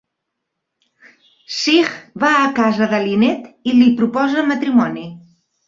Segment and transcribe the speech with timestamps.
[1.57, 1.91] Sig
[2.25, 5.09] va a casa de Lynette i li proposa matrimoni.